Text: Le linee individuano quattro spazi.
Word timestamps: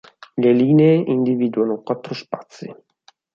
Le 0.43 0.51
linee 0.51 0.95
individuano 0.95 1.83
quattro 1.83 2.15
spazi. 2.15 2.73